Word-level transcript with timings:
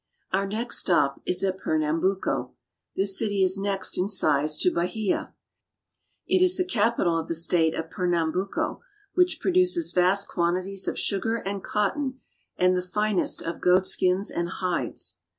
Our 0.33 0.47
next 0.47 0.79
stop 0.79 1.21
is 1.27 1.43
at 1.43 1.59
Pernambuco. 1.59 2.55
This 2.95 3.19
city 3.19 3.43
is 3.43 3.59
next 3.59 3.99
in 3.99 4.09
size 4.09 4.57
to 4.57 4.71
Bahia. 4.71 5.35
It 6.25 6.41
is 6.43 6.57
the 6.57 6.65
capital 6.65 7.19
of 7.19 7.27
the 7.27 7.35
state 7.35 7.75
of 7.75 7.91
Pernam 7.91 8.33
buco, 8.33 8.79
which 9.13 9.39
produces 9.39 9.91
vast 9.91 10.27
quantities 10.27 10.87
of 10.87 10.97
sugar 10.97 11.35
and 11.35 11.63
cotton 11.63 12.19
and 12.57 12.75
the 12.75 12.81
finest 12.81 13.43
of 13.43 13.61
goatskins 13.61 14.31
and 14.31 14.49
hides. 14.49 15.19